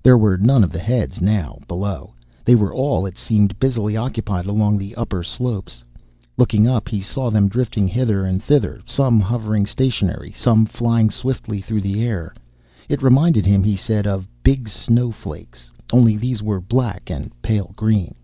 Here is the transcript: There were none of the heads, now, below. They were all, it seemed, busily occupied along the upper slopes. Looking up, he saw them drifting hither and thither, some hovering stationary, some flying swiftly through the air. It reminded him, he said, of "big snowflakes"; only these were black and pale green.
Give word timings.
There 0.00 0.16
were 0.16 0.36
none 0.36 0.62
of 0.62 0.70
the 0.70 0.78
heads, 0.78 1.20
now, 1.20 1.58
below. 1.66 2.14
They 2.44 2.54
were 2.54 2.72
all, 2.72 3.04
it 3.04 3.16
seemed, 3.18 3.58
busily 3.58 3.96
occupied 3.96 4.46
along 4.46 4.78
the 4.78 4.94
upper 4.94 5.24
slopes. 5.24 5.82
Looking 6.36 6.68
up, 6.68 6.88
he 6.88 7.00
saw 7.00 7.30
them 7.32 7.48
drifting 7.48 7.88
hither 7.88 8.24
and 8.24 8.40
thither, 8.40 8.80
some 8.86 9.18
hovering 9.18 9.66
stationary, 9.66 10.30
some 10.30 10.66
flying 10.66 11.10
swiftly 11.10 11.60
through 11.60 11.80
the 11.80 12.00
air. 12.04 12.32
It 12.88 13.02
reminded 13.02 13.44
him, 13.44 13.64
he 13.64 13.76
said, 13.76 14.06
of 14.06 14.28
"big 14.44 14.68
snowflakes"; 14.68 15.72
only 15.92 16.16
these 16.16 16.44
were 16.44 16.60
black 16.60 17.10
and 17.10 17.32
pale 17.42 17.72
green. 17.74 18.14